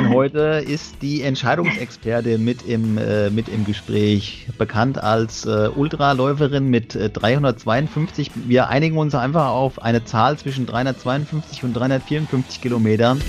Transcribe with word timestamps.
heute 0.00 0.64
ist 0.66 1.02
die 1.02 1.20
Entscheidungsexpertin 1.20 2.42
mit 2.42 2.62
im, 2.62 2.96
äh, 2.96 3.28
mit 3.28 3.48
im 3.48 3.66
Gespräch, 3.66 4.48
bekannt 4.56 4.96
als 4.96 5.44
äh, 5.44 5.68
Ultraläuferin 5.68 6.68
mit 6.68 6.94
äh, 6.94 7.10
352. 7.10 8.30
Wir 8.46 8.68
einigen 8.68 8.96
uns 8.96 9.14
einfach 9.14 9.48
auf 9.48 9.82
eine 9.82 10.02
Zahl 10.04 10.38
zwischen 10.38 10.64
352 10.64 11.64
und 11.64 11.74
354 11.74 12.62
Kilometern. 12.62 13.20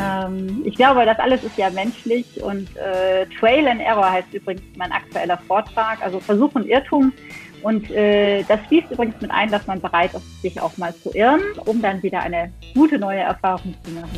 Ähm, 0.00 0.62
ich 0.64 0.76
glaube, 0.76 1.04
das 1.04 1.18
alles 1.18 1.42
ist 1.42 1.58
ja 1.58 1.68
menschlich 1.70 2.40
und 2.40 2.68
äh, 2.76 3.26
Trail 3.40 3.66
and 3.66 3.80
Error 3.80 4.12
heißt 4.12 4.32
übrigens 4.32 4.62
mein 4.76 4.92
aktueller 4.92 5.38
Vortrag, 5.48 6.00
also 6.00 6.20
Versuch 6.20 6.54
und 6.54 6.66
Irrtum. 6.68 7.12
Und 7.62 7.90
äh, 7.90 8.42
das 8.44 8.60
schließt 8.66 8.90
übrigens 8.90 9.20
mit 9.20 9.30
ein, 9.30 9.50
dass 9.50 9.66
man 9.66 9.80
bereit 9.80 10.14
ist, 10.14 10.42
sich 10.42 10.60
auch 10.60 10.76
mal 10.76 10.94
zu 10.94 11.10
irren, 11.14 11.40
um 11.64 11.82
dann 11.82 12.02
wieder 12.02 12.20
eine 12.20 12.52
gute 12.74 12.98
neue 12.98 13.20
Erfahrung 13.20 13.74
zu 13.84 13.90
machen. 13.92 14.10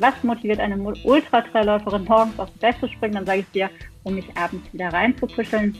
Was 0.00 0.14
motiviert 0.22 0.60
eine 0.60 0.76
Ultratrailläuferin 0.76 2.04
morgens 2.04 2.38
aufs 2.38 2.52
Bett 2.52 2.76
zu 2.78 2.88
springen? 2.88 3.14
Dann 3.14 3.26
sage 3.26 3.40
ich 3.40 3.50
dir, 3.50 3.68
um 4.04 4.14
mich 4.14 4.26
abends 4.36 4.72
wieder 4.72 4.92
reinzukuscheln. 4.92 5.76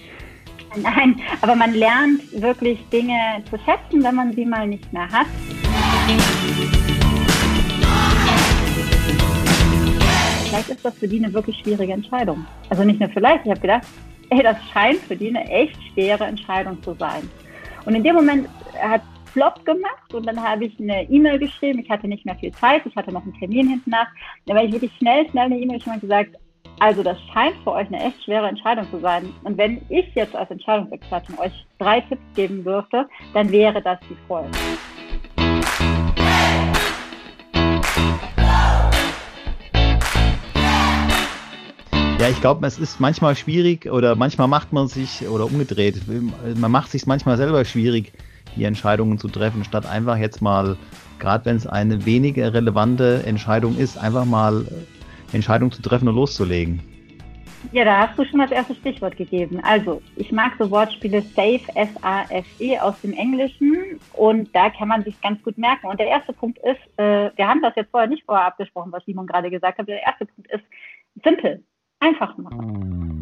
Nein, 0.76 1.20
aber 1.40 1.54
man 1.54 1.72
lernt 1.72 2.20
wirklich 2.32 2.78
Dinge 2.90 3.42
zu 3.48 3.56
schätzen, 3.58 4.02
wenn 4.02 4.14
man 4.14 4.32
sie 4.32 4.44
mal 4.44 4.66
nicht 4.66 4.92
mehr 4.92 5.08
hat. 5.08 5.26
Vielleicht 10.48 10.70
ist 10.70 10.82
das 10.82 10.94
für 10.94 11.06
die 11.06 11.22
eine 11.22 11.32
wirklich 11.34 11.58
schwierige 11.58 11.92
Entscheidung. 11.92 12.46
Also 12.70 12.82
nicht 12.82 12.98
nur 12.98 13.10
vielleicht, 13.10 13.44
ich 13.44 13.50
habe 13.50 13.60
gedacht, 13.60 13.86
ey, 14.30 14.42
das 14.42 14.56
scheint 14.72 14.98
für 15.00 15.14
die 15.14 15.28
eine 15.28 15.46
echt 15.50 15.76
schwere 15.92 16.24
Entscheidung 16.24 16.82
zu 16.82 16.94
sein. 16.94 17.28
Und 17.84 17.94
in 17.94 18.02
dem 18.02 18.14
Moment 18.14 18.48
hat 18.80 19.02
flop 19.26 19.62
gemacht 19.66 20.14
und 20.14 20.26
dann 20.26 20.42
habe 20.42 20.64
ich 20.64 20.80
eine 20.80 21.02
E-Mail 21.10 21.38
geschrieben. 21.38 21.80
Ich 21.80 21.90
hatte 21.90 22.08
nicht 22.08 22.24
mehr 22.24 22.34
viel 22.36 22.52
Zeit, 22.52 22.86
ich 22.86 22.96
hatte 22.96 23.12
noch 23.12 23.24
einen 23.24 23.34
Termin 23.34 23.68
hinten 23.68 23.90
nach. 23.90 24.06
Dann 24.46 24.56
habe 24.56 24.66
ich 24.66 24.72
wirklich 24.72 24.92
schnell, 24.96 25.28
schnell 25.28 25.44
eine 25.44 25.58
E-Mail 25.58 25.82
und 25.84 26.00
gesagt, 26.00 26.34
also 26.80 27.02
das 27.02 27.18
scheint 27.34 27.56
für 27.62 27.72
euch 27.72 27.88
eine 27.88 28.02
echt 28.02 28.24
schwere 28.24 28.48
Entscheidung 28.48 28.90
zu 28.90 29.00
sein. 29.00 29.28
Und 29.44 29.58
wenn 29.58 29.82
ich 29.90 30.06
jetzt 30.14 30.34
als 30.34 30.50
Entscheidungsexpertin 30.50 31.38
euch 31.38 31.52
drei 31.78 32.00
Tipps 32.00 32.22
geben 32.34 32.64
dürfte, 32.64 33.06
dann 33.34 33.50
wäre 33.50 33.82
das 33.82 33.98
die 34.08 34.16
Folge. 34.26 34.48
Ich 42.30 42.42
glaube, 42.42 42.66
es 42.66 42.78
ist 42.78 43.00
manchmal 43.00 43.34
schwierig 43.36 43.90
oder 43.90 44.14
manchmal 44.14 44.48
macht 44.48 44.70
man 44.72 44.86
sich 44.86 45.26
oder 45.26 45.46
umgedreht, 45.46 46.02
man 46.56 46.70
macht 46.70 46.90
sich 46.90 47.06
manchmal 47.06 47.38
selber 47.38 47.64
schwierig, 47.64 48.12
die 48.54 48.64
Entscheidungen 48.64 49.18
zu 49.18 49.28
treffen, 49.28 49.64
statt 49.64 49.86
einfach 49.86 50.18
jetzt 50.18 50.42
mal, 50.42 50.76
gerade 51.18 51.46
wenn 51.46 51.56
es 51.56 51.66
eine 51.66 52.04
weniger 52.04 52.52
relevante 52.52 53.22
Entscheidung 53.24 53.78
ist, 53.78 53.96
einfach 53.96 54.26
mal 54.26 54.66
Entscheidung 55.32 55.72
zu 55.72 55.80
treffen 55.80 56.06
und 56.06 56.16
loszulegen. 56.16 56.80
Ja, 57.72 57.84
da 57.84 58.06
hast 58.06 58.18
du 58.18 58.24
schon 58.24 58.40
das 58.40 58.50
erste 58.50 58.74
Stichwort 58.74 59.16
gegeben. 59.16 59.60
Also, 59.62 60.02
ich 60.16 60.30
mag 60.30 60.52
so 60.58 60.70
Wortspiele 60.70 61.22
Safe, 61.22 61.62
S-A-F-E 61.74 62.78
aus 62.78 63.00
dem 63.00 63.14
Englischen 63.14 64.00
und 64.12 64.54
da 64.54 64.68
kann 64.70 64.88
man 64.88 65.02
sich 65.02 65.18
ganz 65.22 65.42
gut 65.42 65.56
merken. 65.56 65.86
Und 65.86 65.98
der 65.98 66.06
erste 66.08 66.34
Punkt 66.34 66.58
ist, 66.58 66.98
äh, 66.98 67.30
wir 67.34 67.48
haben 67.48 67.62
das 67.62 67.74
jetzt 67.74 67.90
vorher 67.90 68.08
nicht 68.08 68.24
vorher 68.24 68.46
abgesprochen, 68.46 68.92
was 68.92 69.04
Simon 69.06 69.26
gerade 69.26 69.50
gesagt 69.50 69.78
hat. 69.78 69.88
Der 69.88 70.02
erste 70.02 70.26
Punkt 70.26 70.50
ist 70.52 70.64
simpel, 71.24 71.64
einfach 72.00 72.36
machen. 72.38 73.18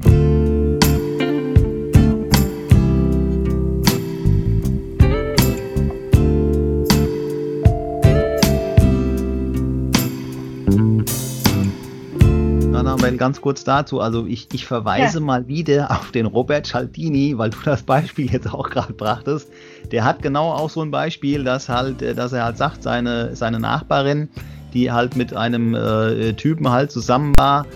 Moment, 12.97 13.19
ganz 13.19 13.41
kurz 13.41 13.63
dazu. 13.63 14.01
Also 14.01 14.27
ich, 14.27 14.49
ich 14.53 14.67
verweise 14.67 15.19
ja. 15.19 15.25
mal 15.25 15.47
wieder 15.47 15.91
auf 15.97 16.11
den 16.11 16.27
Robert 16.27 16.67
Cialdini, 16.67 17.39
weil 17.39 17.51
du 17.51 17.59
das 17.65 17.83
Beispiel 17.83 18.31
jetzt 18.31 18.53
auch 18.53 18.69
gerade 18.69 18.93
brachtest. 18.93 19.51
Der 19.93 20.05
hat 20.05 20.23
genau 20.23 20.51
auch 20.51 20.71
so 20.71 20.83
ein 20.83 20.91
Beispiel, 20.91 21.45
dass 21.45 21.69
halt, 21.69 22.03
äh, 22.03 22.15
dass 22.15 22.33
er 22.33 22.45
halt 22.45 22.57
sagt, 22.57 22.83
seine, 22.83 23.37
seine 23.37 23.61
Nachbarin, 23.61 24.29
die 24.75 24.91
halt 24.91 25.15
mit 25.17 25.35
einem 25.35 25.75
äh, 25.75 26.33
Typen 26.33 26.69
halt 26.71 26.91
zusammen 26.91 27.33
war, 27.37 27.67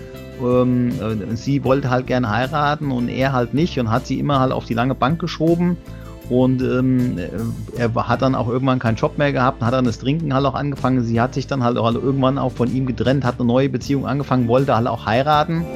ähm, 0.43 0.91
äh, 0.91 1.37
sie 1.37 1.65
wollte 1.65 1.91
halt 1.91 2.07
gern 2.07 2.29
heiraten 2.29 2.91
und 2.91 3.09
er 3.09 3.33
halt 3.33 3.55
nicht 3.55 3.79
und 3.79 3.91
hat 3.91 4.07
sie 4.07 4.19
immer 4.19 4.41
halt 4.41 4.53
auf 4.53 4.65
die 4.65 4.75
lange 4.75 4.95
Bank 4.95 5.21
geschoben 5.21 5.77
und 6.31 6.63
ähm, 6.63 7.19
er 7.77 7.93
hat 8.09 8.23
dann 8.23 8.37
auch 8.37 8.49
irgendwann 8.49 8.79
keinen 8.79 8.95
Job 8.95 9.19
mehr 9.19 9.33
gehabt, 9.33 9.63
hat 9.63 9.75
dann 9.75 9.85
das 9.85 9.99
Trinken 9.99 10.33
halt 10.33 10.47
auch 10.47 10.55
angefangen. 10.55 11.03
Sie 11.03 11.21
hat 11.21 11.35
sich 11.35 11.49
dann 11.49 11.65
halt 11.65 11.77
auch 11.77 11.93
irgendwann 11.93 12.39
auch 12.39 12.53
von 12.53 12.73
ihm 12.73 12.87
getrennt, 12.87 13.25
hat 13.25 13.41
eine 13.41 13.49
neue 13.49 13.69
Beziehung 13.69 14.07
angefangen, 14.07 14.47
wollte 14.47 14.77
halt 14.77 14.87
auch 14.87 15.07
heiraten. 15.07 15.67